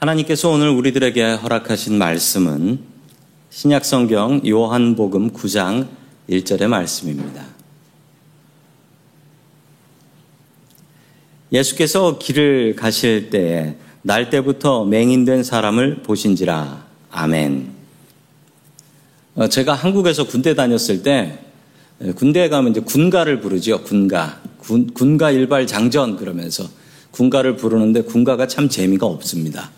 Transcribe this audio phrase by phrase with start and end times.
[0.00, 2.78] 하나님께서 오늘 우리들에게 허락하신 말씀은
[3.50, 5.88] 신약성경 요한복음 9장
[6.30, 7.44] 1절의 말씀입니다.
[11.52, 16.86] 예수께서 길을 가실 때에 날 때부터 맹인된 사람을 보신지라.
[17.10, 17.70] 아멘.
[19.34, 21.40] 어, 제가 한국에서 군대 다녔을 때
[22.16, 23.82] 군대에 가면 이제 군가를 부르죠.
[23.82, 24.40] 군가.
[24.56, 26.66] 군, 군가 일발 장전 그러면서
[27.10, 29.70] 군가를 부르는데 군가가 참 재미가 없습니다.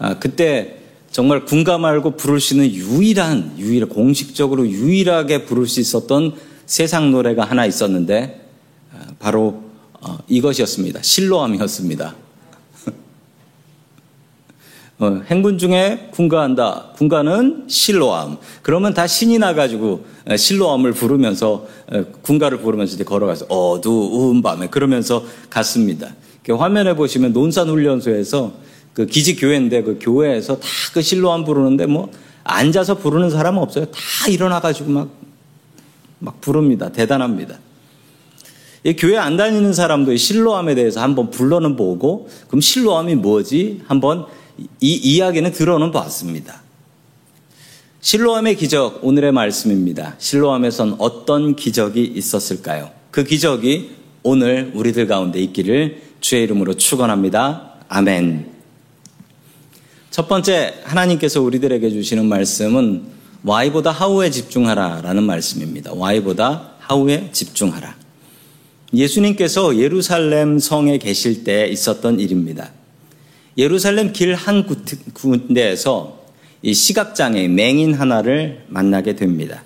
[0.00, 0.78] 아, 그때
[1.10, 6.32] 정말 군가 말고 부를 수 있는 유일한, 유일, 공식적으로 유일하게 부를 수 있었던
[6.64, 8.48] 세상 노래가 하나 있었는데,
[8.94, 9.64] 아, 바로
[10.00, 11.02] 어, 이것이었습니다.
[11.02, 12.14] 실로암이었습니다.
[15.00, 16.92] 어, 행군 중에 군가한다.
[16.96, 18.38] 군가는 실로암.
[18.62, 25.26] 그러면 다 신이 나가지고 어, 실로암을 부르면서 어, 군가를 부르면서 이제 걸어가서 어두운 밤에 그러면서
[25.50, 26.14] 갔습니다.
[26.48, 32.10] 화면에 보시면 논산훈련소에서 그 기지 교회인데 그 교회에서 다 그 실로암 부르는데 뭐
[32.44, 33.86] 앉아서 부르는 사람은 없어요.
[33.86, 35.08] 다 일어나 가지고 막,
[36.18, 36.90] 막 부릅니다.
[36.90, 37.58] 대단합니다.
[38.82, 43.82] 이 교회 안 다니는 사람도 실로암에 대해서 한번 불러는 보고 그럼 실로암이 뭐지?
[43.86, 44.26] 한번
[44.80, 46.62] 이 이야기는 들어는 봤습니다.
[48.00, 50.14] 실로암의 기적 오늘의 말씀입니다.
[50.18, 52.90] 실로암에선 어떤 기적이 있었을까요?
[53.10, 57.74] 그 기적이 오늘 우리들 가운데 있기를 주의 이름으로 축원합니다.
[57.88, 58.59] 아멘.
[60.10, 63.02] 첫 번째 하나님께서 우리들에게 주시는 말씀은
[63.44, 65.92] Y보다 하우에 집중하라라는 말씀입니다.
[65.94, 67.94] Y보다 하우에 집중하라.
[68.92, 72.72] 예수님께서 예루살렘 성에 계실 때 있었던 일입니다.
[73.56, 74.66] 예루살렘 길 한
[75.12, 76.18] 군데에서
[76.62, 79.62] 이 시각장애 맹인 하나를 만나게 됩니다.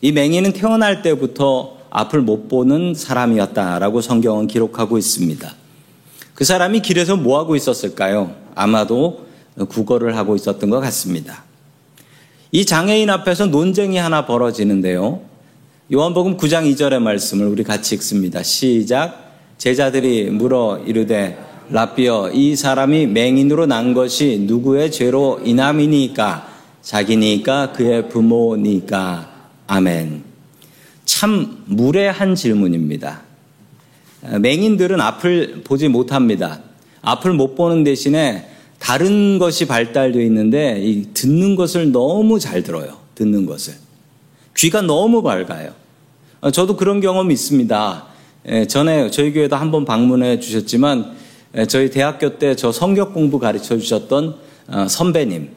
[0.00, 5.54] 이 맹인은 태어날 때부터 앞을 못 보는 사람이었다라고 성경은 기록하고 있습니다.
[6.34, 8.34] 그 사람이 길에서 뭐 하고 있었을까요?
[8.56, 9.25] 아마도
[9.68, 11.44] 국어를 하고 있었던 것 같습니다.
[12.52, 15.20] 이 장애인 앞에서 논쟁이 하나 벌어지는데요.
[15.92, 18.42] 요한복음 9장 2절의 말씀을 우리 같이 읽습니다.
[18.42, 19.32] 시작.
[19.58, 21.38] 제자들이 물어 이르되
[21.70, 26.48] 라비어 이 사람이 맹인으로 난 것이 누구의 죄로 인함이니까
[26.82, 29.30] 자기니까 그의 부모니까
[29.66, 30.22] 아멘.
[31.04, 33.22] 참 무례한 질문입니다.
[34.40, 36.60] 맹인들은 앞을 보지 못합니다.
[37.02, 42.98] 앞을 못 보는 대신에 다른 것이 발달되어 있는데 이 듣는 것을 너무 잘 들어요.
[43.14, 43.74] 듣는 것을.
[44.56, 45.72] 귀가 너무 밝아요.
[46.40, 48.04] 어, 저도 그런 경험이 있습니다.
[48.48, 51.16] 예, 전에 저희 교회도 한번 방문해 주셨지만
[51.56, 54.36] 예, 저희 대학교 때 저 성격 공부 가르쳐 주셨던
[54.68, 55.50] 어, 선배님,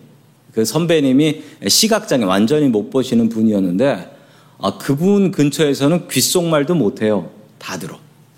[0.54, 4.18] 그 선배님이 시각장애 완전히 못 보시는 분이었는데
[4.62, 7.30] 아, 그분 근처에서는 귓속말도 못해요.
[7.58, 7.98] 다 들어.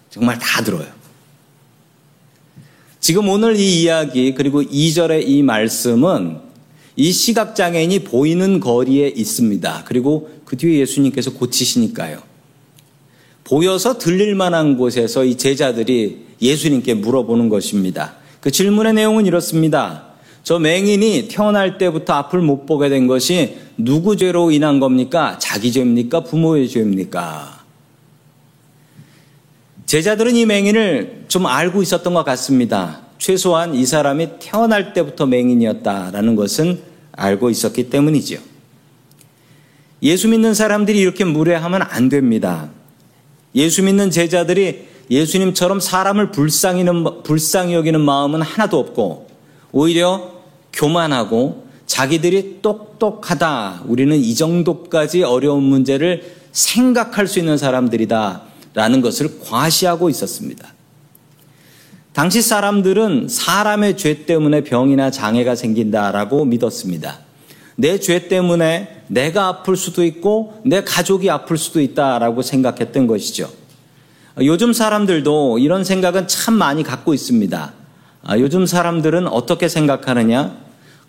[0.09, 0.85] 정말 다 들어요.
[3.01, 6.38] 지금 오늘 이 이야기 그리고 2절의 이 말씀은
[6.95, 9.85] 이 시각장애인이 보이는 거리에 있습니다.
[9.85, 12.19] 그리고 그 뒤에 예수님께서 고치시니까요.
[13.44, 18.17] 보여서 들릴 만한 곳에서 이 제자들이 예수님께 물어보는 것입니다.
[18.40, 20.06] 그 질문의 내용은 이렇습니다.
[20.44, 25.40] 저 맹인이 태어날 때부터 앞을 못 보게 된 것이 누구 죄로 인한 겁니까?
[25.40, 26.23] 자기 죄입니까?
[26.23, 27.60] 부모의 죄입니까?
[29.85, 33.01] 제자들은 이 맹인을 좀 알고 있었던 것 같습니다.
[33.17, 36.81] 최소한 이 사람이 태어날 때부터 맹인이었다라는 것은
[37.11, 38.39] 알고 있었기 때문이지요.
[40.03, 42.69] 예수 믿는 사람들이 이렇게 무례하면 안 됩니다.
[43.53, 46.85] 예수 믿는 제자들이 예수님처럼 사람을 불쌍히,
[47.23, 49.27] 불쌍히 여기는 마음은 하나도 없고
[49.71, 50.31] 오히려
[50.73, 53.83] 교만하고 자기들이 똑똑하다.
[53.85, 58.50] 우리는 이 정도까지 어려운 문제를 생각할 수 있는 사람들이다.
[58.73, 60.73] 라는 것을 과시하고 있었습니다.
[62.13, 67.19] 당시 사람들은 사람의 죄 때문에 병이나 장애가 생긴다라고 믿었습니다.
[67.77, 73.49] 내 죄 때문에 내가 아플 수도 있고 내 가족이 아플 수도 있다라고 생각했던 것이죠.
[74.41, 77.73] 요즘 사람들도 이런 생각은 참 많이 갖고 있습니다.
[78.23, 80.55] 아, 요즘 사람들은 어떻게 생각하느냐?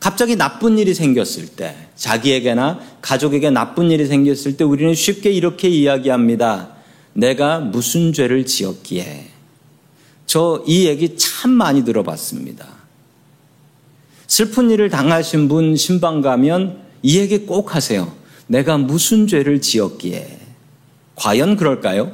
[0.01, 6.71] 갑자기 나쁜 일이 생겼을 때, 자기에게나 가족에게 나쁜 일이 생겼을 때 우리는 쉽게 이렇게 이야기합니다.
[7.15, 9.29] 내가 무슨 죄를 지었기에.
[10.27, 12.67] 저 이 얘기 참 많이 들어봤습니다.
[14.27, 18.11] 슬픈 일을 당하신 분 신방 가면 이 얘기 꼭 하세요.
[18.47, 20.39] 내가 무슨 죄를 지었기에.
[21.17, 22.13] 과연 그럴까요?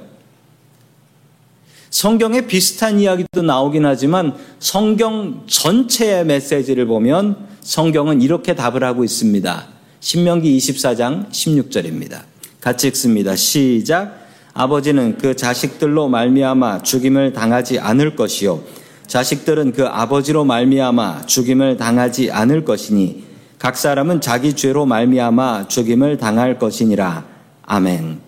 [1.90, 9.68] 성경에 비슷한 이야기도 나오긴 하지만 성경 전체의 메시지를 보면 성경은 이렇게 답을 하고 있습니다.
[10.00, 12.22] 신명기 24장 16절입니다.
[12.60, 13.36] 같이 읽습니다.
[13.36, 14.27] 시작.
[14.58, 18.60] 아버지는 그 자식들로 말미암아 죽임을 당하지 않을 것이요
[19.06, 23.22] 자식들은 그 아버지로 말미암아 죽임을 당하지 않을 것이니
[23.60, 27.24] 각 사람은 자기 죄로 말미암아 죽임을 당할 것이니라.
[27.62, 28.18] 아멘.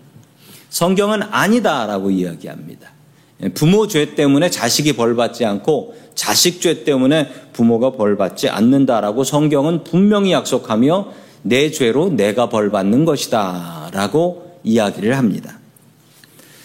[0.70, 2.90] 성경은 아니다라고 이야기합니다.
[3.54, 9.82] 부모 죄 때문에 자식이 벌 받지 않고 자식 죄 때문에 부모가 벌 받지 않는다라고 성경은
[9.82, 11.08] 분명히 약속하며
[11.42, 15.59] 내 죄로 내가 벌 받는 것이다라고 이야기를 합니다.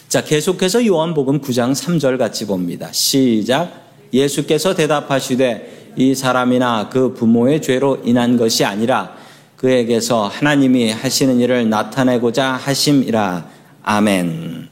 [0.08, 2.88] 자, 계속해서 요한복음 9장 3절 같이 봅니다.
[2.92, 3.86] 시작.
[4.12, 9.16] 예수께서 대답하시되 이 사람이나 그 부모의 죄로 인한 것이 아니라
[9.56, 13.48] 그에게서 하나님이 하시는 일을 나타내고자 하심이라.
[13.82, 14.68] 아멘.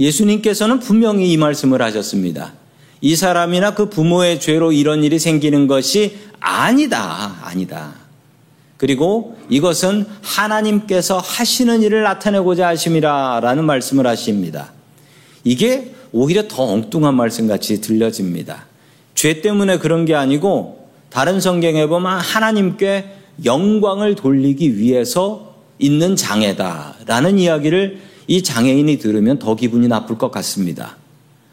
[0.00, 2.54] 예수님께서는 분명히 이 말씀을 하셨습니다.
[3.00, 7.36] 이 사람이나 그 부모의 죄로 이런 일이 생기는 것이 아니다.
[7.42, 8.03] 아니다.
[8.76, 14.72] 그리고 이것은 하나님께서 하시는 일을 나타내고자 하심이라 라는 말씀을 하십니다.
[15.44, 18.66] 이게 오히려 더 엉뚱한 말씀 같이 들려집니다.
[19.14, 23.04] 죄 때문에 그런 게 아니고 다른 성경에 보면 하나님께
[23.44, 30.96] 영광을 돌리기 위해서 있는 장애다 라는 이야기를 이 장애인이 들으면 더 기분이 나쁠 것 같습니다.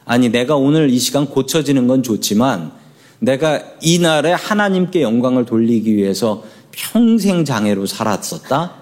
[0.06, 2.71] 아니, 내가 오늘 이 시간 고쳐지는 건 좋지만
[3.19, 8.75] 내가 이날에 하나님께 영광을 돌리기 위해서 평생 장애로 살았었다?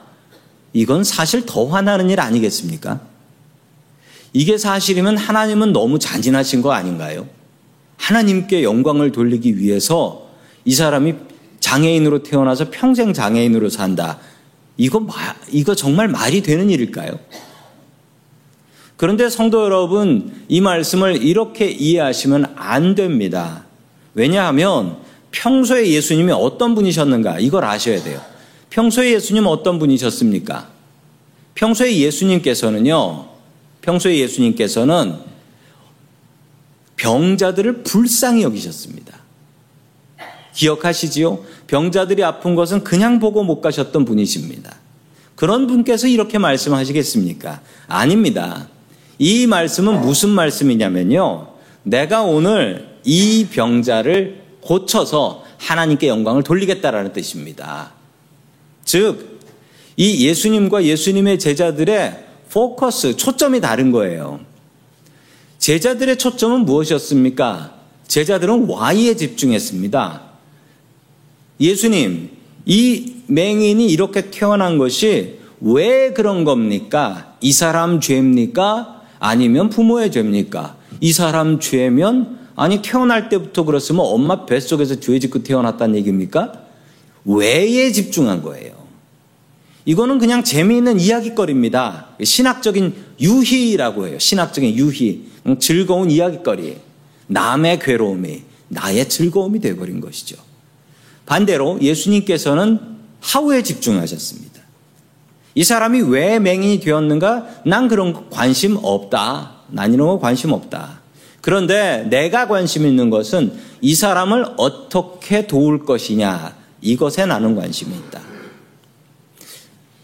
[0.73, 3.01] 이건 사실 더 화나는 일 아니겠습니까?
[4.33, 7.27] 이게 사실이면 하나님은 너무 잔인하신 거 아닌가요?
[7.97, 10.29] 하나님께 영광을 돌리기 위해서
[10.65, 11.15] 이 사람이
[11.59, 14.19] 장애인으로 태어나서 평생 장애인으로 산다.
[14.77, 15.05] 이거,
[15.51, 17.19] 이거 정말 말이 되는 일일까요?
[18.95, 23.65] 그런데 성도 여러분, 이 말씀을 이렇게 이해하시면 안 됩니다.
[24.13, 24.97] 왜냐하면
[25.31, 28.21] 평소에 예수님이 어떤 분이셨는가 이걸 아셔야 돼요.
[28.69, 30.69] 평소에 예수님 어떤 분이셨습니까?
[31.55, 33.27] 평소에 예수님께서는요,
[33.81, 35.17] 평소에 예수님께서는
[36.95, 39.19] 병자들을 불쌍히 여기셨습니다.
[40.53, 41.39] 기억하시지요?
[41.67, 44.75] 병자들이 아픈 것은 그냥 보고 못 가셨던 분이십니다.
[45.35, 47.61] 그런 분께서 이렇게 말씀하시겠습니까?
[47.87, 48.67] 아닙니다.
[49.17, 51.47] 이 말씀은 무슨 말씀이냐면요.
[51.83, 57.91] 내가 오늘 이 병자를 고쳐서 하나님께 영광을 돌리겠다라는 뜻입니다.
[58.83, 59.39] 즉,
[59.97, 64.39] 이 예수님과 예수님의 제자들의 포커스, 초점이 다른 거예요.
[65.59, 67.73] 제자들의 초점은 무엇이었습니까?
[68.07, 70.21] 제자들은 Y에 집중했습니다.
[71.59, 72.31] 예수님,
[72.65, 77.35] 이 맹인이 이렇게 태어난 것이 왜 그런 겁니까?
[77.41, 79.01] 이 사람 죄입니까?
[79.19, 80.77] 아니면 부모의 죄입니까?
[81.01, 86.51] 이 사람 죄면 아니 태어날 때부터 그렇으면 엄마 뱃속에서 죄 짓고 태어났다는 얘기입니까?
[87.23, 88.73] 왜에 집중한 거예요.
[89.85, 92.09] 이거는 그냥 재미있는 이야기거리입니다.
[92.21, 94.19] 신학적인 유희라고 해요.
[94.19, 95.29] 신학적인 유희.
[95.59, 96.75] 즐거운 이야기거리.
[97.27, 100.35] 남의 괴로움이 나의 즐거움이 되어버린 것이죠.
[101.25, 102.77] 반대로 예수님께서는
[103.21, 104.59] 하우에 집중하셨습니다.
[105.55, 107.61] 이 사람이 왜 맹인이 되었는가?
[107.65, 109.61] 난 그런 관심 없다.
[109.69, 110.98] 난 이런 거 관심 없다.
[111.41, 116.55] 그런데 내가 관심 있는 것은 이 사람을 어떻게 도울 것이냐.
[116.81, 118.21] 이것에 나는 관심이 있다.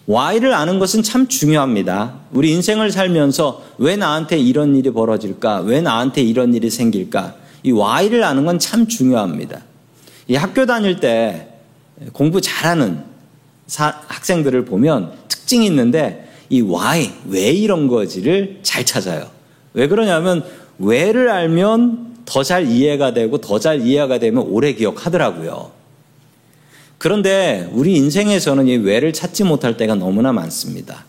[0.07, 2.19] Y를 아는 것은 참 중요합니다.
[2.31, 5.61] 우리 인생을 살면서 왜 나한테 이런 일이 벌어질까?
[5.61, 7.35] 왜 나한테 이런 일이 생길까?
[7.63, 9.61] 이 Y를 아는 건 참 중요합니다.
[10.27, 11.49] 이 학교 다닐 때
[12.13, 13.03] 공부 잘하는
[13.67, 19.27] 사, 학생들을 보면 특징이 있는데 이 why, 왜 이런 거지를 잘 찾아요.
[19.73, 20.43] 왜 그러냐면
[20.79, 25.71] 왜를 알면 더 잘 이해가 되고 더 잘 이해가 되면 오래 기억하더라고요.
[26.97, 31.05] 그런데 우리 인생에서는 이 왜를 찾지 못할 때가 너무나 많습니다.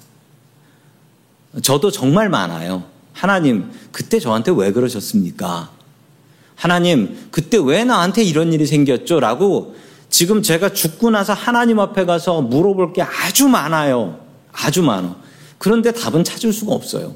[1.62, 2.84] 저도 정말 많아요.
[3.12, 5.70] 하나님, 그때 저한테 왜 그러셨습니까?
[6.54, 9.20] 하나님, 그때 왜 나한테 이런 일이 생겼죠?
[9.20, 9.74] 라고
[10.10, 14.20] 지금 제가 죽고 나서 하나님 앞에 가서 물어볼 게 아주 많아요.
[14.52, 15.16] 아주 많아.
[15.58, 17.14] 그런데 답은 찾을 수가 없어요.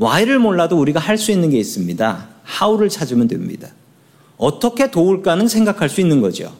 [0.00, 2.28] Why를 몰라도 우리가 할 수 있는 게 있습니다.
[2.62, 3.68] how를 찾으면 됩니다.
[4.36, 6.52] 어떻게 도울까는 생각할 수 있는 거죠.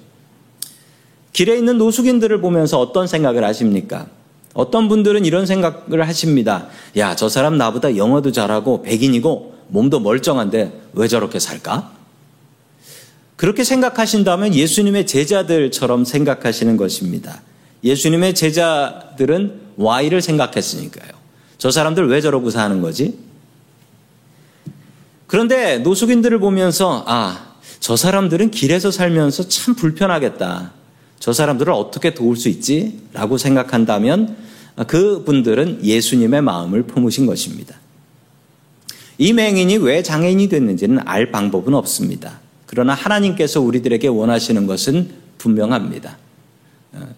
[1.32, 4.06] 길에 있는 노숙인들을 보면서 어떤 생각을 하십니까?
[4.54, 6.66] 어떤 분들은 이런 생각을 하십니다.
[6.96, 11.92] 야, 저 사람 나보다 영어도 잘하고 백인이고 몸도 멀쩡한데 왜 저렇게 살까?
[13.36, 17.40] 그렇게 생각하신다면 예수님의 제자들처럼 생각하시는 것입니다.
[17.84, 21.12] 예수님의 제자들은 Y를 생각했으니까요.
[21.58, 23.16] 저 사람들 왜 저러고 사는 거지?
[25.28, 30.72] 그런데 노숙인들을 보면서 아, 저 사람들은 길에서 살면서 참 불편하겠다.
[31.20, 33.00] 저 사람들을 어떻게 도울 수 있지?
[33.12, 34.36] 라고 생각한다면
[34.86, 37.76] 그 분들은 예수님의 마음을 품으신 것입니다.
[39.18, 42.40] 이 맹인이 왜 장애인이 됐는지는 알 방법은 없습니다.
[42.66, 46.16] 그러나 하나님께서 우리들에게 원하시는 것은 분명합니다.
[46.94, 47.08] 어,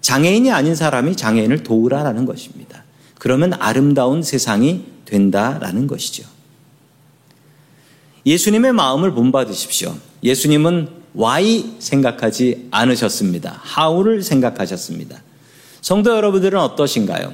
[0.00, 2.84] 장애인이 아닌 사람이 장애인을 도우라라는 것입니다.
[3.18, 6.39] 그러면 아름다운 세상이 된다라는 것이죠.
[8.26, 9.94] 예수님의 마음을 본받으십시오.
[10.22, 13.62] 예수님은 why 생각하지 않으셨습니다.
[13.78, 15.22] how를 생각하셨습니다.
[15.80, 17.32] 성도 여러분들은 어떠신가요?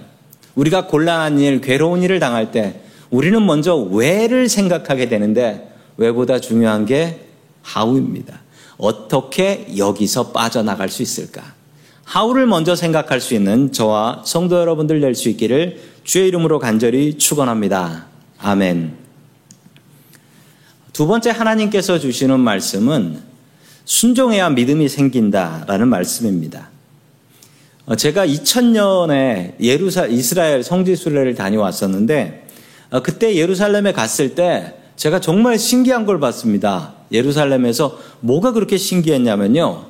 [0.54, 7.26] 우리가 곤란한 일, 괴로운 일을 당할 때 우리는 먼저 왜를 생각하게 되는데 왜보다 중요한 게
[7.76, 8.40] how입니다.
[8.78, 11.42] 어떻게 여기서 빠져나갈 수 있을까?
[12.16, 18.06] how를 먼저 생각할 수 있는 저와 성도 여러분들 될 수 있기를 주의 이름으로 간절히 축원합니다.
[18.38, 19.05] 아멘.
[20.96, 23.20] 두 번째 하나님께서 주시는 말씀은
[23.84, 26.70] 순종해야 믿음이 생긴다라는 말씀입니다.
[27.84, 32.46] 어, 제가 2000년에 예루살 이스라엘 성지 순례를 다녀왔었는데
[32.92, 36.94] 어, 그때 예루살렘에 갔을 때 제가 정말 신기한 걸 봤습니다.
[37.12, 39.84] 예루살렘에서 뭐가 그렇게 신기했냐면요.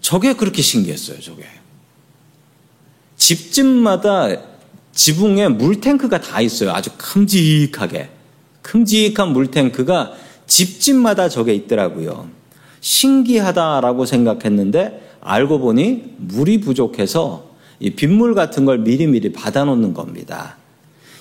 [0.00, 1.42] 저게 그렇게 신기했어요, 저게.
[3.16, 4.28] 집집마다
[4.92, 6.70] 지붕에 물탱크가 다 있어요.
[6.70, 8.15] 아주 큼직하게.
[8.66, 10.12] 큼직한 물탱크가
[10.48, 12.28] 집집마다 저게 있더라고요.
[12.80, 20.56] 신기하다라고 생각했는데 알고 보니 물이 부족해서 이 빗물 같은 걸 미리미리 받아놓는 겁니다.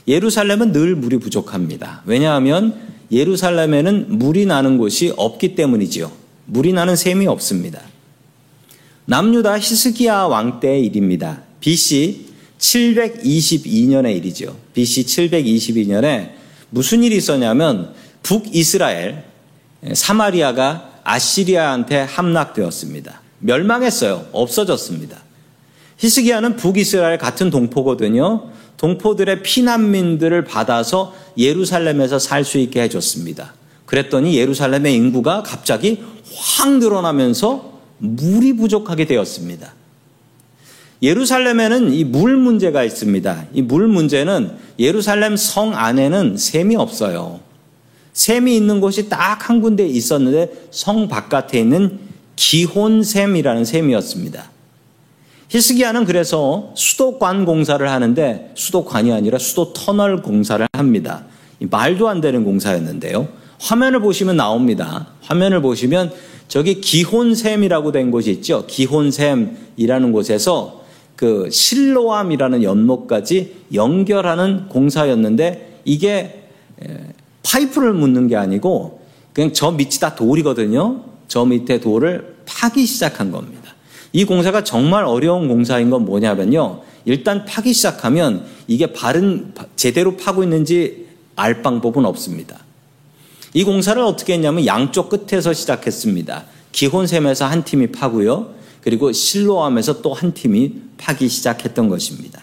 [0.07, 2.01] 예루살렘은 늘 물이 부족합니다.
[2.05, 2.75] 왜냐하면
[3.11, 6.11] 예루살렘에는 물이 나는 곳이 없기 때문이지요.
[6.45, 7.81] 물이 나는 셈이 없습니다.
[9.05, 11.41] 남유다 히스기야 왕 때의 일입니다.
[11.59, 12.25] BC
[12.57, 14.55] 722년의 일이죠.
[14.73, 16.34] BC 722년에
[16.75, 19.23] 무슨 일이 있었냐면 북이스라엘
[19.93, 23.21] 사마리아가 아시리아한테 함락되었습니다.
[23.39, 24.25] 멸망했어요.
[24.33, 25.17] 없어졌습니다.
[25.95, 28.49] 히스기야는 북이스라엘 같은 동포거든요.
[28.75, 33.53] 동포들의 피난민들을 받아서 예루살렘에서 살 수 있게 해줬습니다.
[33.85, 36.03] 그랬더니 예루살렘의 인구가 갑자기
[36.35, 39.73] 확 늘어나면서 물이 부족하게 되었습니다.
[41.05, 43.45] 예루살렘에는 이 물 문제가 있습니다.
[43.53, 47.39] 이 물 문제는 예루살렘 성 안에는 샘이 없어요.
[48.13, 51.99] 샘이 있는 곳이 딱 한 군데 있었는데 성 바깥에 있는
[52.35, 54.51] 기혼샘이라는 샘이었습니다.
[55.49, 61.25] 히스기야는 그래서 수도관 공사를 하는데 수도관이 아니라 수도 터널 공사를 합니다.
[61.59, 63.27] 말도 안 되는 공사였는데요.
[63.59, 65.07] 화면을 보시면 나옵니다.
[65.21, 66.11] 화면을 보시면
[66.47, 68.65] 저기 기혼샘이라고 된 곳이 있죠.
[68.67, 70.83] 기혼샘이라는 곳에서
[71.15, 76.49] 그 실로암이라는 연못까지 연결하는 공사였는데 이게
[77.43, 79.01] 파이프를 묻는 게 아니고
[79.33, 81.03] 그냥 저 밑이 다 돌이거든요.
[81.27, 83.73] 저 밑에 돌을 파기 시작한 겁니다.
[84.13, 86.81] 이 공사가 정말 어려운 공사인 건 뭐냐면요.
[87.05, 92.59] 일단 파기 시작하면 이게 바른 제대로 파고 있는지 알 방법은 없습니다.
[93.53, 96.45] 이 공사를 어떻게 했냐면 양쪽 끝에서 시작했습니다.
[96.71, 98.54] 기혼샘에서 한 팀이 파고요.
[98.85, 102.41] 그리고 실로암에서 또 한 팀이 파기 시작했던 것입니다.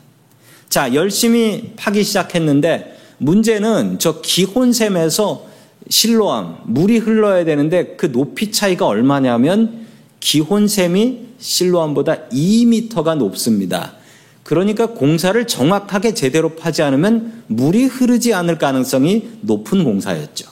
[0.69, 5.47] 자, 열심히 파기 시작했는데 문제는 저 기혼샘에서
[5.89, 9.87] 실로암, 물이 흘러야 되는데 그 높이 차이가 얼마냐면
[10.19, 13.95] 기혼샘이 실로암보다 2미터가 높습니다.
[14.43, 20.51] 그러니까 공사를 정확하게 제대로 파지 않으면 물이 흐르지 않을 가능성이 높은 공사였죠.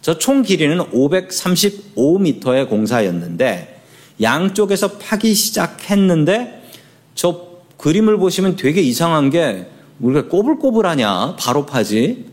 [0.00, 3.73] 저 총 길이는 535m의 공사였는데
[4.20, 6.62] 양쪽에서 파기 시작했는데
[7.14, 9.68] 저 그림을 보시면 되게 이상한 게
[10.00, 12.26] 우리가 꼬불꼬불하냐 바로 파지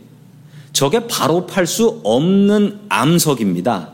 [0.72, 3.92] 저게 바로 팔 수 없는 암석입니다.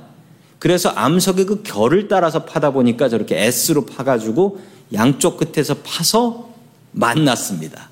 [0.59, 4.61] 그래서 암석의 그 결을 따라서 파다 보니까 저렇게 S로 파가지고
[4.93, 6.49] 양쪽 끝에서 파서
[6.93, 7.91] 만났습니다.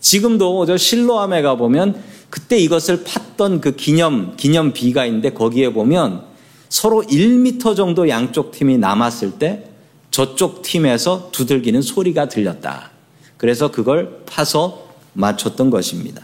[0.00, 6.24] 지금도 저 실로암에 가보면 그때 이것을 팠던 그 기념, 기념비가 있는데 거기에 보면
[6.72, 9.64] 서로 1미터 정도 양쪽 팀이 남았을 때
[10.10, 12.90] 저쪽 팀에서 두들기는 소리가 들렸다.
[13.36, 16.22] 그래서 그걸 파서 맞췄던 것입니다.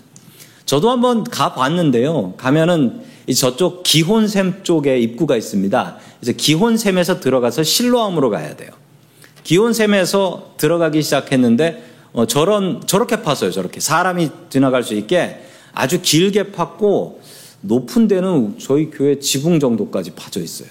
[0.65, 2.33] 저도 한번 가봤는데요.
[2.39, 3.03] 가면은
[3.37, 5.99] 저쪽 기혼샘 쪽에 입구가 있습니다.
[6.19, 8.71] 그래서 기혼샘에서 들어가서 실로암으로 가야 돼요.
[9.45, 13.53] 기혼샘에서 들어가기 시작했는데 어, 저런 저렇게 팠어요.
[13.53, 15.43] 저렇게 사람이 지나갈 수 있게
[15.75, 17.18] 아주 길게 팠고
[17.61, 20.69] 높은 데는 저희 교회 지붕 정도까지 파져 있어요.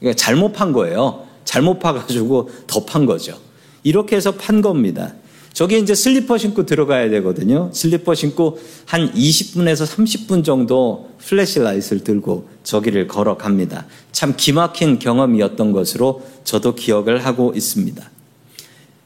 [0.00, 1.24] 그러니까 잘못 판 거예요.
[1.44, 3.38] 잘못 파가지고 더 판 거죠.
[3.82, 5.14] 이렇게 해서 판 겁니다.
[5.52, 7.70] 저기 이제 슬리퍼 신고 들어가야 되거든요.
[7.72, 13.86] 슬리퍼 신고 한 20분에서 30분 정도 flashlight를 들고 저기를 걸어갑니다.
[14.10, 18.10] 참 기막힌 경험이었던 것으로 저도 기억을 하고 있습니다.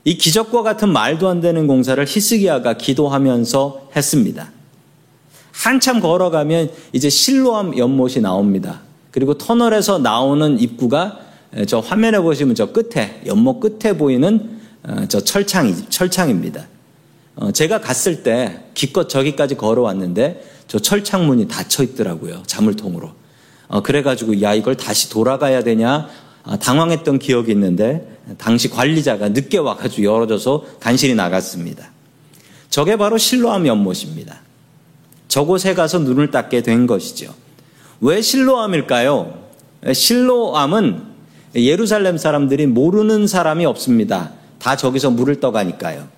[0.05, 4.51] 이 기적과 같은 말도 안 되는 공사를 히스기야가 기도하면서 했습니다.
[5.59, 8.81] 한참 걸어가면 이제 실로암 연못이 나옵니다.
[9.11, 11.19] 그리고 터널에서 나오는 입구가
[11.67, 16.65] 저 화면에 보시면 저 끝에 연못 끝에 보이는 어, 저 철창이 철창입니다.
[17.35, 22.45] 어, 제가 갔을 때 기껏 저기까지 걸어왔는데 저 철창문이 닫혀 있더라고요.
[22.47, 23.11] 자물통으로.
[23.67, 26.09] 어, 그래가지고 야 이걸 다시 돌아가야 되냐
[26.61, 31.91] 당황했던 기억이 있는데 당시 관리자가 늦게 와가지고 열어줘서 간신히 나갔습니다.
[32.71, 34.48] 저게 바로 실로암 연못입니다.
[35.29, 37.35] 저곳에 가서 눈을 닦게 된 것이죠.
[38.01, 39.39] 왜 실로암일까요?
[39.93, 41.03] 실로암은
[41.57, 44.33] 예루살렘 사람들이 모르는 사람이 없습니다.
[44.59, 46.09] 다 저기서 물을 떠가니까요.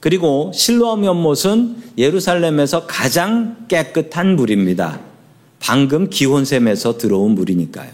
[0.00, 5.00] 그리고 실로암 연못은 예루살렘에서 가장 깨끗한 물입니다.
[5.60, 7.90] 방금 기혼샘에서 들어온 물이니까요.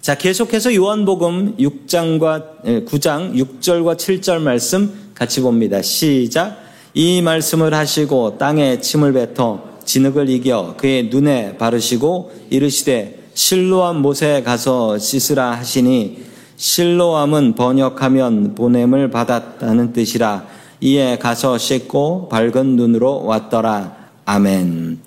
[0.00, 5.82] 자, 계속해서 요한복음 6장과 9장 6절과 7절 말씀 같이 봅니다.
[5.82, 6.67] 시작.
[6.94, 14.98] 이 말씀을 하시고 땅에 침을 뱉어 진흙을 이겨 그의 눈에 바르시고 이르시되 실로암 못에 가서
[14.98, 16.24] 씻으라 하시니
[16.56, 20.46] 실로암은 번역하면 보냄을 받았다는 뜻이라
[20.80, 23.96] 이에 가서 씻고 밝은 눈으로 왔더라.
[24.24, 24.98] 아멘.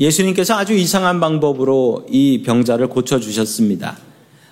[0.00, 3.96] 예수님께서 아주 이상한 방법으로 이 병자를 고쳐 주셨습니다.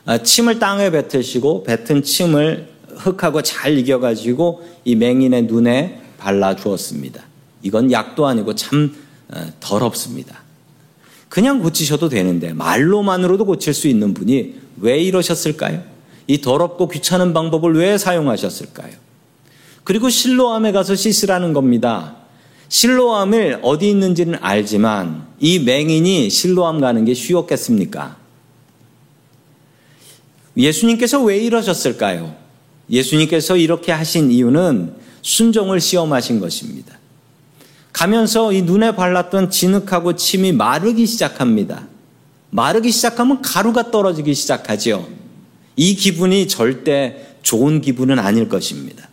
[0.07, 2.69] 아, 침을 땅에 뱉으시고 뱉은 침을
[3.01, 7.23] 흙하고 잘 이겨가지고 이 맹인의 눈에 발라 주었습니다.
[7.63, 8.95] 이건 약도 아니고 참
[9.29, 10.41] 어, 더럽습니다.
[11.29, 15.83] 그냥 고치셔도 되는데 말로만으로도 고칠 수 있는 분이 왜 이러셨을까요?
[16.27, 18.93] 이 더럽고 귀찮은 방법을 왜 사용하셨을까요?
[19.85, 22.17] 그리고 실로암에 가서 씻으라는 겁니다.
[22.69, 28.17] 실로암을 어디 있는지는 알지만 이 맹인이 실로암 가는 게 쉬웠겠습니까?
[30.57, 32.40] 예수님께서 왜 이러셨을까요?
[32.91, 36.99] 예수님께서 이렇게 하신 이유는 순종을 시험하신 것입니다.
[37.93, 41.87] 가면서 이 눈에 발랐던 진흙하고 침이 마르기 시작합니다.
[42.51, 45.09] 마르기 시작하면 가루가 떨어지기 시작하죠.
[45.77, 49.09] 이 기분이 절대 좋은 기분은 아닐 것입니다.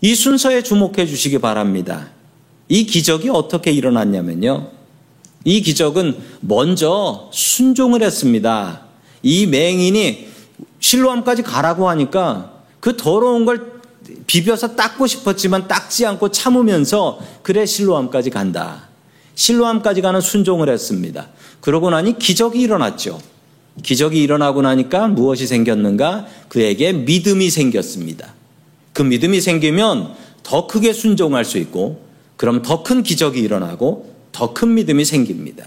[0.00, 2.10] 이 순서에 주목해 주시기 바랍니다.
[2.68, 4.70] 이 기적이 어떻게 일어났냐면요.
[5.44, 8.82] 이 기적은 먼저 순종을 했습니다.
[9.22, 10.29] 이 맹인이
[10.80, 13.80] 실로암까지 가라고 하니까 그 더러운 걸
[14.26, 18.88] 비벼서 닦고 싶었지만 닦지 않고 참으면서 그래 실로암까지 간다.
[19.34, 21.28] 실로암까지 가는 순종을 했습니다.
[21.60, 23.20] 그러고 나니 기적이 일어났죠.
[23.82, 26.26] 기적이 일어나고 나니까 무엇이 생겼는가?
[26.48, 28.34] 그에게 믿음이 생겼습니다.
[28.92, 32.04] 그 믿음이 생기면 더 크게 순종할 수 있고
[32.36, 35.66] 그럼 더 큰 기적이 일어나고 더 큰 믿음이 생깁니다.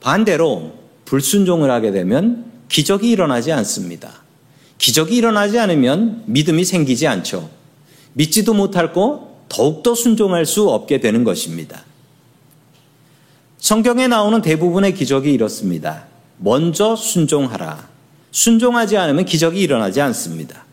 [0.00, 0.72] 반대로
[1.04, 4.21] 불순종을 하게 되면 기적이 일어나지 않습니다.
[4.82, 7.48] 기적이 일어나지 않으면 믿음이 생기지 않죠.
[8.14, 11.84] 믿지도 못할 고 더욱더 순종할 수 없게 되는 것입니다.
[13.58, 16.06] 성경에 나오는 대부분의 기적이 이렇습니다.
[16.36, 17.88] 먼저 순종하라.
[18.32, 20.64] 순종하지 않으면 기적이 일어나지 않습니다.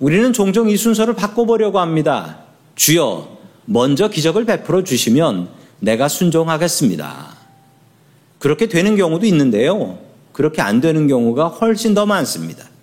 [0.00, 2.40] 우리는 종종 이 순서를 바꿔보려고 합니다.
[2.76, 5.48] 주여, 먼저 기적을 베풀어 주시면
[5.80, 7.36] 내가 순종하겠습니다.
[8.38, 9.98] 그렇게 되는 경우도 있는데요.
[10.32, 12.73] 그렇게 안 되는 경우가 훨씬 더 많습니다.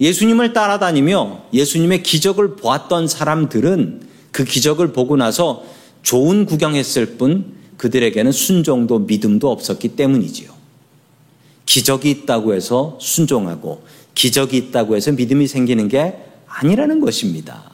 [0.00, 5.64] 예수님을 따라다니며 예수님의 기적을 보았던 사람들은 그 기적을 보고 나서
[6.02, 10.50] 좋은 구경했을 뿐 그들에게는 순종도 믿음도 없었기 때문이지요.
[11.66, 13.84] 기적이 있다고 해서 순종하고
[14.14, 17.70] 기적이 있다고 해서 믿음이 생기는 게 아니라는 것입니다.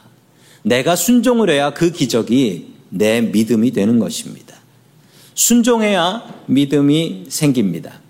[0.63, 4.57] 내가 순종을 해야 그 기적이 내 믿음이 되는 것입니다.
[5.35, 8.01] 순종해야 믿음이 생깁니다.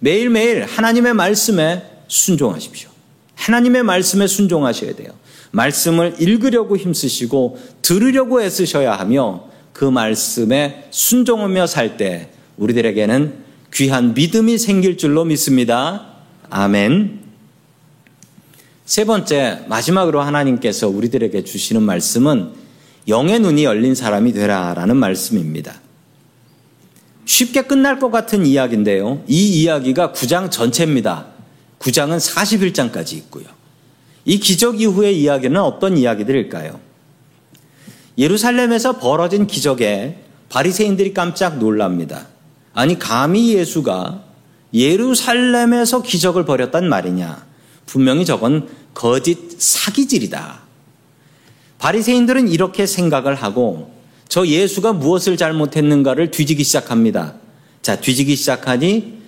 [0.00, 2.93] 매일매일 하나님의 말씀에 순종하십시오.
[3.44, 5.10] 하나님의 말씀에 순종하셔야 돼요.
[5.50, 14.96] 말씀을 읽으려고 힘쓰시고 들으려고 애쓰셔야 하며 그 말씀에 순종하며 살 때 우리들에게는 귀한 믿음이 생길
[14.96, 16.06] 줄로 믿습니다.
[16.48, 17.20] 아멘.
[18.86, 22.52] 세 번째, 마지막으로 하나님께서 우리들에게 주시는 말씀은
[23.08, 25.80] 영의 눈이 열린 사람이 되라라는 말씀입니다.
[27.26, 29.22] 쉽게 끝날 것 같은 이야기인데요.
[29.26, 31.33] 이 이야기가 9장 전체입니다.
[31.84, 33.44] 9장은 41장까지 있고요.
[34.24, 36.80] 이 기적 이후의 이야기는 어떤 이야기들일까요?
[38.16, 40.18] 예루살렘에서 벌어진 기적에
[40.48, 42.28] 바리새인들이 깜짝 놀랍니다.
[42.72, 44.24] 아니 감히 예수가
[44.72, 47.44] 예루살렘에서 기적을 벌였단 말이냐?
[47.86, 50.60] 분명히 저건 거짓 사기질이다.
[51.78, 53.92] 바리새인들은 이렇게 생각을 하고
[54.28, 57.34] 저 예수가 무엇을 잘못했는가를 뒤지기 시작합니다.
[57.82, 59.23] 자, 뒤지기 시작하니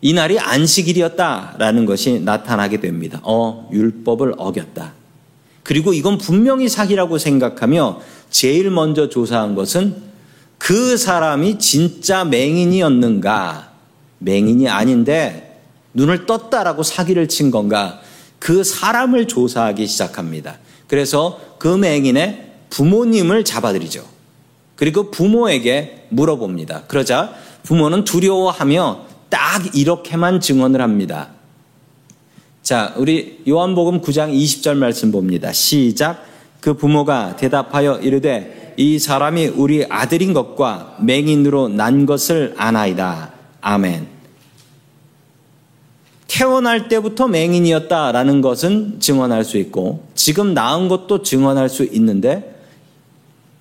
[0.00, 3.20] 이날이 안식일이었다라는 것이 나타나게 됩니다.
[3.24, 4.92] 어, 율법을 어겼다.
[5.62, 9.96] 그리고 이건 분명히 사기라고 생각하며 제일 먼저 조사한 것은
[10.56, 13.70] 그 사람이 진짜 맹인이었는가?
[14.18, 15.60] 맹인이 아닌데
[15.94, 18.00] 눈을 떴다라고 사기를 친 건가?
[18.38, 20.58] 그 사람을 조사하기 시작합니다.
[20.86, 24.04] 그래서 그 맹인의 부모님을 잡아들이죠.
[24.76, 26.84] 그리고 부모에게 물어봅니다.
[26.86, 27.34] 그러자
[27.64, 31.30] 부모는 두려워하며 딱 이렇게만 증언을 합니다.
[32.62, 35.52] 자, 우리 요한복음 9장 20절 말씀 봅니다.
[35.52, 36.24] 시작.
[36.60, 43.32] 그 부모가 대답하여 이르되 이 사람이 우리 아들인 것과 맹인으로 난 것을 아나이다.
[43.60, 44.06] 아멘.
[46.26, 52.62] 태어날 때부터 맹인이었다라는 것은 증언할 수 있고 지금 낳은 것도 증언할 수 있는데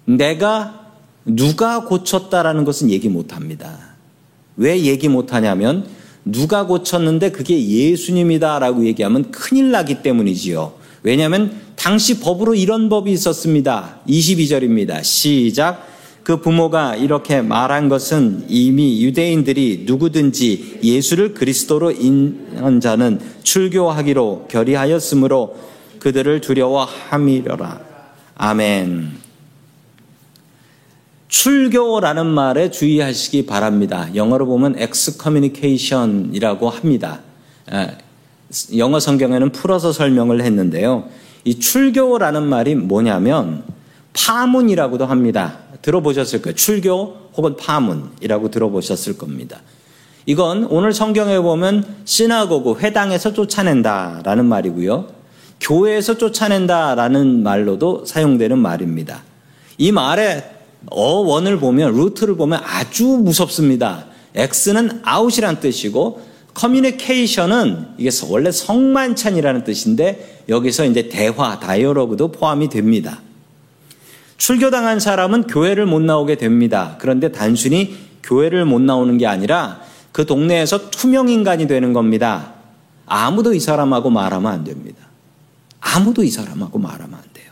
[0.06, 0.91] 내가
[1.25, 3.87] 누가 고쳤다라는 것은 얘기 못 합니다.
[4.58, 5.86] 왜 얘기 못 하냐면
[6.26, 10.74] 누가 고쳤는데 그게 예수님이다라고 얘기하면 큰일 나기 때문이지요.
[11.04, 14.00] 왜냐하면 당시 법으로 이런 법이 있었습니다.
[14.10, 15.04] 22절입니다.
[15.04, 15.88] 시작.
[16.24, 25.56] 그 부모가 이렇게 말한 것은 이미 유대인들이 누구든지 예수를 그리스도로 인한 자는 출교하기로 결의하였으므로
[26.00, 27.80] 그들을 두려워함이려라.
[28.36, 29.27] 아멘.
[31.28, 34.08] 출교라는 말에 주의하시기 바랍니다.
[34.16, 37.20] 영어로 보면 excommunication이라고 합니다.
[38.78, 41.10] 영어 성경에는 풀어서 설명을 했는데요.
[41.44, 43.63] 이 출교라는 말이 뭐냐면
[44.13, 45.60] 파문이라고도 합니다.
[45.82, 46.56] 들어보셨을 거예요.
[46.56, 49.62] 출교 혹은 파문이라고 들어보셨을 겁니다.
[50.26, 55.08] 이건 오늘 성경에 보면 시나고그 회당에서 쫓아낸다라는 말이고요.
[55.60, 59.24] 교회에서 쫓아낸다라는 말로도 사용되는 말입니다.
[59.78, 60.57] 이 말의
[60.90, 64.06] 어원을 보면 root를 보면 아주 무섭습니다.
[64.36, 66.22] ex는 out이란 뜻이고
[66.54, 73.22] communication은 이게 원래 성만찬이라는 뜻인데 여기서 이제 대화, dialogue도 포함이 됩니다.
[74.38, 76.96] 출교당한 사람은 교회를 못 나오게 됩니다.
[77.00, 82.54] 그런데 단순히 교회를 못 나오는 게 아니라 그 동네에서 투명 인간이 되는 겁니다.
[83.06, 85.08] 아무도 이 사람하고 말하면 안 됩니다.
[85.80, 87.52] 아무도 이 사람하고 말하면 안 돼요.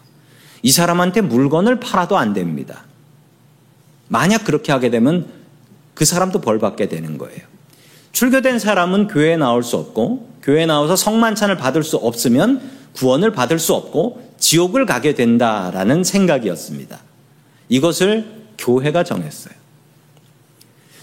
[0.62, 2.86] 이 사람한테 물건을 팔아도 안 됩니다.
[4.08, 5.28] 만약 그렇게 하게 되면
[5.94, 7.40] 그 사람도 벌 받게 되는 거예요.
[8.12, 12.62] 출교된 사람은 교회에 나올 수 없고 교회에 나와서 성만찬을 받을 수 없으면
[12.94, 17.00] 구원을 받을 수 없고 지옥을 가게 된다라는 생각이었습니다.
[17.68, 18.26] 이것을
[18.58, 19.54] 교회가 정했어요.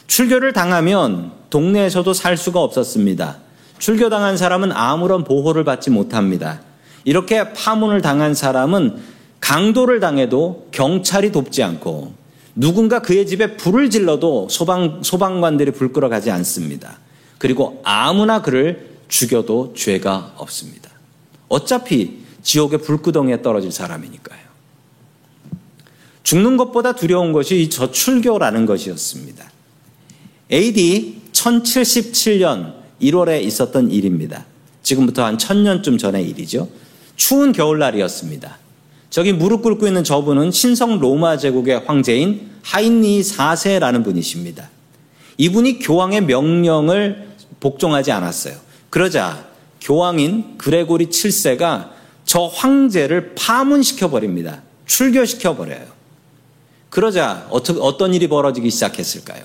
[0.07, 3.39] 출교를 당하면 동네에서도 살 수가 없었습니다.
[3.79, 6.61] 출교당한 사람은 아무런 보호를 받지 못합니다.
[7.05, 9.03] 이렇게 파문을 당한 사람은
[9.41, 12.13] 강도를 당해도 경찰이 돕지 않고
[12.55, 16.99] 누군가 그의 집에 불을 질러도 소방, 소방관들이 불 끌어 가지 않습니다.
[17.39, 20.91] 그리고 아무나 그를 죽여도 죄가 없습니다.
[21.49, 24.41] 어차피 지옥의 불구덩이에 떨어질 사람이니까요.
[26.23, 29.51] 죽는 것보다 두려운 것이 저 출교라는 것이었습니다.
[30.51, 34.47] AD 1077년 1월에 있었던 일입니다.
[34.83, 36.69] 지금부터 한 천년쯤 전의 일이죠.
[37.17, 38.59] 추운 겨울날이었습니다.
[39.13, 44.71] 저기 무릎 꿇고 있는 저분은 신성 로마 제국의 황제인 하인리 4세라는 분이십니다.
[45.37, 47.29] 이분이 교황의 명령을
[47.61, 48.55] 복종하지 않았어요.
[48.89, 49.47] 그러자
[49.83, 51.91] 교황인 그레고리 7세가
[52.25, 54.63] 저 황제를 파문시켜 버립니다.
[54.87, 55.85] 출교시켜 버려요.
[56.89, 59.45] 그러자 어떤 일이 벌어지기 시작했을까요?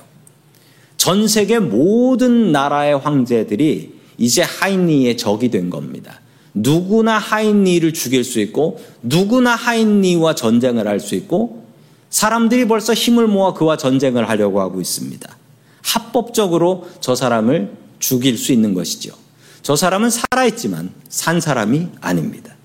[0.96, 6.22] 전 세계 모든 나라의 황제들이 이제 하인리의 적이 된 겁니다.
[6.62, 11.66] 누구나 하인리를 죽일 수 있고 누구나 하인리와 전쟁을 할 수 있고
[12.10, 15.38] 사람들이 벌써 힘을 모아 그와 전쟁을 하려고 하고 있습니다.
[15.84, 19.14] 합법적으로 저 사람을 죽일 수 있는 것이죠.
[19.62, 22.56] 저 사람은 살아있지만 산 사람이 아닙니다.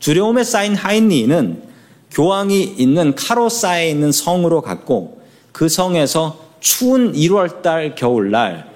[0.00, 1.62] 두려움에 쌓인 하인리는
[2.10, 8.70] 교황이 있는 카로사에 있는 성으로 갔고 그 성에서 추운 1월달 겨울날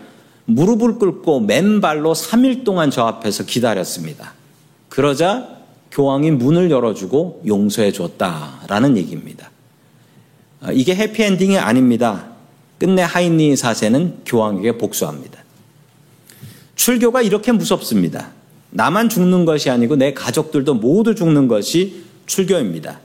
[0.46, 4.35] 무릎을 꿇고 맨발로 3일 동안 저 앞에서 기다렸습니다.
[4.96, 5.46] 그러자
[5.90, 9.50] 교황이 문을 열어주고 용서해 줬다라는 얘기입니다.
[10.62, 12.30] 아, 이게 해피엔딩이 아닙니다.
[12.78, 15.38] 끝내 하인리 사세는 교황에게 복수합니다.
[16.76, 18.30] 출교가 이렇게 무섭습니다.
[18.70, 23.00] 나만 죽는 것이 아니고 내 가족들도 모두 죽는 것이 출교입니다.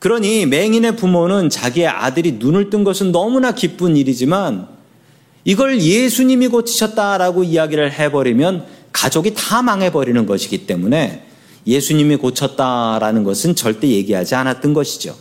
[0.00, 4.68] 그러니 맹인의 부모는 자기의 아들이 눈을 뜬 것은 너무나 기쁜 일이지만
[5.44, 11.26] 이걸 예수님이 고치셨다라고 이야기를 해버리면 가족이 다 망해버리는 것이기 때문에
[11.66, 15.16] 예수님이 고쳤다라는 것은 절대 얘기하지 않았던 것이죠.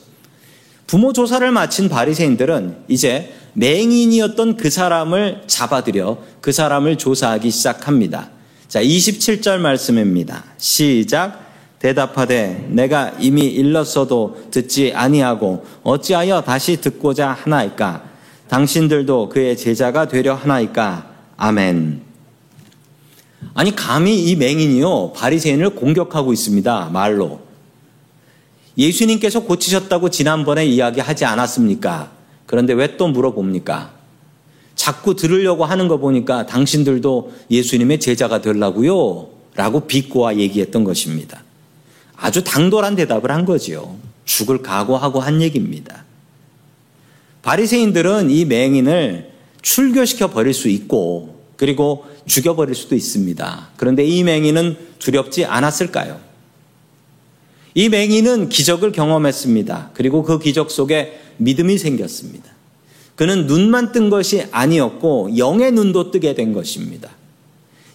[0.88, 8.30] 부모 조사를 마친 바리새인들은 이제 맹인이었던 그 사람을 잡아들여 그 사람을 조사하기 시작합니다.
[8.68, 10.46] 자, 27절 말씀입니다.
[10.58, 11.48] 시작.
[11.80, 18.04] 대답하되 내가 이미 일렀어도 듣지 아니하고 어찌하여 다시 듣고자 하나이까
[18.50, 22.09] 당신들도 그의 제자가 되려 하나이까 아멘.
[23.54, 27.42] 아니 감히 이 맹인이요 바리새인을 공격하고 있습니다 말로
[28.78, 32.12] 예수님께서 고치셨다고 지난번에 이야기하지 않았습니까?
[32.46, 33.92] 그런데 왜 또 물어봅니까?
[34.76, 39.28] 자꾸 들으려고 하는 거 보니까 당신들도 예수님의 제자가 되려고요?
[39.56, 41.44] 라고 비꼬아 얘기했던 것입니다.
[42.16, 43.98] 아주 당돌한 대답을 한 거지요.
[44.24, 46.06] 죽을 각오하고 한 얘기입니다.
[47.42, 53.72] 바리새인들은 이 맹인을 출교시켜 버릴 수 있고 그리고 죽여 버릴 수도 있습니다.
[53.76, 56.18] 그런데 이 맹인은 두렵지 않았을까요?
[57.76, 59.92] 이 맹인은 기적을 경험했습니다.
[59.94, 62.50] 그리고 그 기적 속에 믿음이 생겼습니다.
[63.16, 67.10] 그는 눈만 뜬 것이 아니었고 영의 눈도 뜨게 된 것입니다.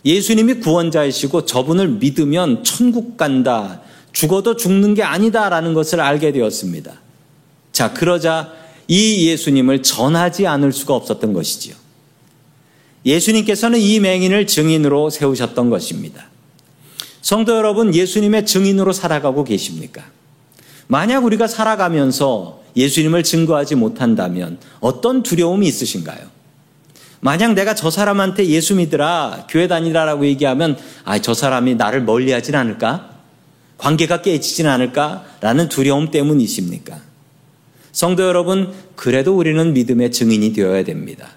[0.04, 3.80] 예수님이 구원자이시고 저분을 믿으면 천국 간다.
[4.12, 7.00] 죽어도 죽는 게 아니다라는 것을 알게 되었습니다.
[7.72, 8.52] 자, 그러자
[8.88, 11.83] 이 예수님을 전하지 않을 수가 없었던 것이지요.
[13.04, 16.26] 예수님께서는 이 맹인을 증인으로 세우셨던 것입니다.
[17.20, 20.04] 성도 여러분, 예수님의 증인으로 살아가고 계십니까?
[20.86, 26.34] 만약 우리가 살아가면서 예수님을 증거하지 못한다면 어떤 두려움이 있으신가요?
[27.20, 32.54] 만약 내가 저 사람한테 예수 믿으라, 교회 다니라라고 얘기하면, 아, 저 사람이 나를 멀리 하진
[32.54, 33.14] 않을까?
[33.78, 35.24] 관계가 깨지진 않을까?
[35.40, 37.00] 라는 두려움 때문이십니까?
[37.92, 41.30] 성도 여러분, 그래도 우리는 믿음의 증인이 되어야 됩니다.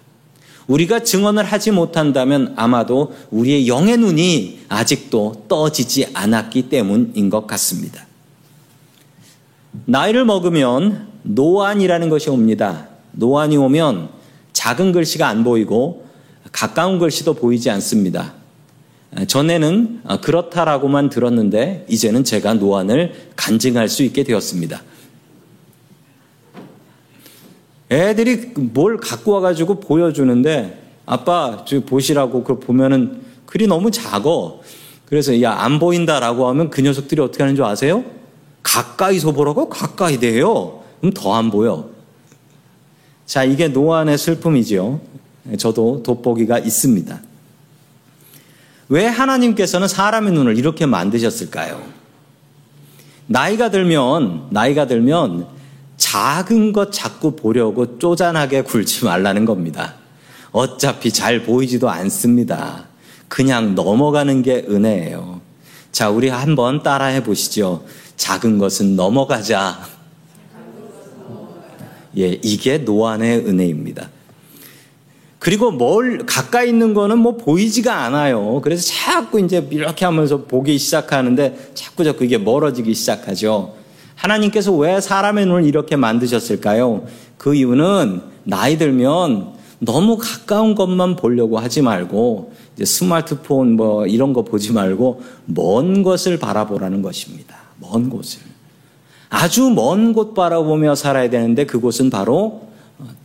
[0.68, 8.06] 우리가 증언을 하지 못한다면 아마도 우리의 영의 눈이 아직도 떠지지 않았기 때문인 것 같습니다.
[9.86, 12.88] 나이를 먹으면 노안이라는 것이 옵니다.
[13.14, 14.10] 노안이 오면
[14.54, 16.06] 작은 글씨가 안 보이고
[16.52, 18.34] 가까운 글씨도 보이지 않습니다.
[19.28, 24.82] 전에는 그렇다라고만 들었는데 이제는 제가 노안을 간증할 수 있게 되었습니다.
[27.90, 34.62] 애들이 뭘 갖고 와가지고 보여주는데 아빠 저 보시라고 그 보면은 글이 너무 작어.
[35.06, 38.04] 그래서 야 안 보인다라고 하면 그 녀석들이 어떻게 하는 줄 아세요?
[38.62, 40.84] 가까이서 보라고 가까이 돼요.
[41.00, 41.90] 그럼 더 안 보여.
[43.26, 45.00] 자 이게 노안의 슬픔이죠.
[45.58, 47.22] 저도 돋보기가 있습니다.
[48.90, 51.82] 왜 하나님께서는 사람의 눈을 이렇게 만드셨을까요?
[53.28, 55.48] 나이가 들면 나이가 들면
[55.98, 59.96] 작은 것 자꾸 보려고 쪼잔하게 굴지 말라는 겁니다.
[60.52, 62.86] 어차피 잘 보이지도 않습니다.
[63.28, 65.42] 그냥 넘어가는 게 은혜예요.
[65.92, 67.84] 자, 우리 한번 따라해 보시죠.
[68.16, 69.80] 작은 것은 넘어가자.
[72.18, 74.10] 예, 이게 노안의 은혜입니다.
[75.40, 78.60] 그리고 뭘 가까이 있는 거는 뭐 보이지가 않아요.
[78.62, 83.76] 그래서 자꾸 이제 이렇게 하면서 보기 시작하는데 자꾸 자꾸 이게 멀어지기 시작하죠.
[84.18, 87.06] 하나님께서 왜 사람의 눈을 이렇게 만드셨을까요?
[87.38, 92.52] 그 이유는 나이 들면 너무 가까운 것만 보려고 하지 말고
[92.84, 97.56] 스마트폰 뭐 이런 거 보지 말고 먼 것을 바라보라는 것입니다.
[97.80, 98.42] 먼 곳을.
[99.30, 102.68] 아주 먼 곳 바라보며 살아야 되는데 그곳은 바로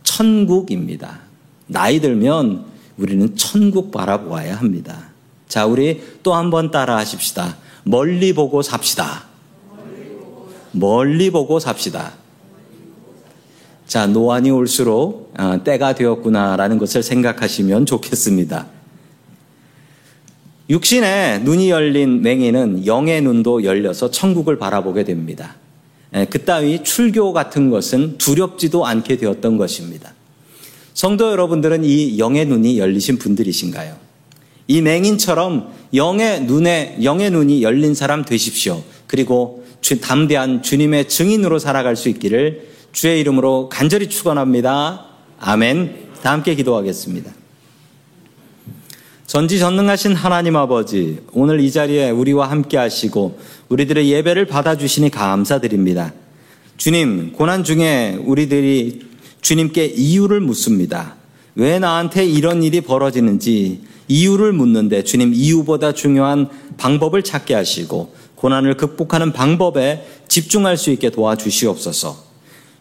[0.03, 1.21] 천국입니다.
[1.65, 2.65] 나이 들면
[2.97, 5.09] 우리는 천국 바라보아야 합니다.
[5.47, 7.57] 자, 우리 또 한 번 따라 하십시다.
[7.83, 9.23] 멀리 보고 삽시다.
[10.73, 12.13] 멀리 보고 삽시다.
[13.87, 18.67] 자, 노안이 올수록 어, 때가 되었구나라는 것을 생각하시면 좋겠습니다.
[20.69, 25.55] 육신의 눈이 열린 맹인은 영의 눈도 열려서 천국을 바라보게 됩니다.
[26.15, 30.13] 예, 그따위 출교 같은 것은 두렵지도 않게 되었던 것입니다.
[30.93, 33.95] 성도 여러분들은 이 영의 눈이 열리신 분들이신가요?
[34.67, 38.81] 이 맹인처럼 영의 눈에 영의 눈이 열린 사람 되십시오.
[39.13, 45.05] 그리고 주, 담대한 주님의 증인으로 살아갈 수 있기를 주의 이름으로 간절히 축원합니다.
[45.39, 46.07] 아멘.
[46.23, 47.31] 다 함께 기도하겠습니다.
[49.27, 53.37] 전지전능하신 하나님 아버지, 오늘 이 자리에 우리와 함께 하시고
[53.69, 56.11] 우리들의 예배를 받아주시니 감사드립니다.
[56.77, 59.01] 주님, 고난 중에 우리들이
[59.41, 61.17] 주님께 이유를 묻습니다.
[61.53, 69.31] 왜 나한테 이런 일이 벌어지는지 이유를 묻는데 주님 이유보다 중요한 방법을 찾게 하시고 고난을 극복하는
[69.31, 72.17] 방법에 집중할 수 있게 도와주시옵소서.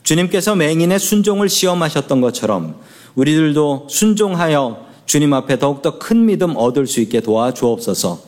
[0.03, 2.81] 주님께서 맹인의 순종을 시험하셨던 것처럼
[3.15, 8.21] 우리들도 순종하여 주님 앞에 더욱더 큰 믿음 얻을 수 있게 도와주옵소서.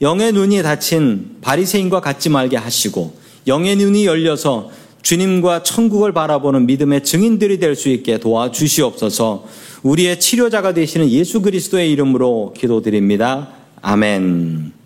[0.00, 3.12] 영의 눈이 닫힌 바리새인과 같지 말게 하시고
[3.46, 4.70] 영의 눈이 열려서
[5.02, 9.44] 주님과 천국을 바라보는 믿음의 증인들이 될 수 있게 도와주시옵소서.
[9.82, 13.48] 우리의 치료자가 되시는 예수 그리스도의 이름으로 기도드립니다.
[13.82, 14.79] 아멘.